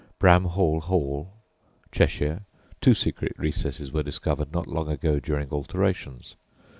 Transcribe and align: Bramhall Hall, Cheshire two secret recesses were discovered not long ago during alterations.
Bramhall 0.19 0.79
Hall, 0.81 1.31
Cheshire 1.91 2.41
two 2.81 2.95
secret 2.95 3.33
recesses 3.37 3.91
were 3.91 4.01
discovered 4.01 4.51
not 4.51 4.65
long 4.65 4.89
ago 4.89 5.19
during 5.19 5.51
alterations. 5.51 6.35